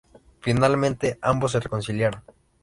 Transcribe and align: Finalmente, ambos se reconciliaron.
Finalmente, 0.39 1.19
ambos 1.21 1.51
se 1.51 1.59
reconciliaron. 1.59 2.23